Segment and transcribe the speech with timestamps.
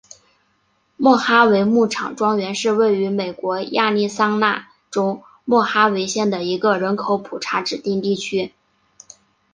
[0.97, 8.51] 莫哈维牧场庄园是位于美国亚利桑那州莫哈维县的一个人口普查指定地区。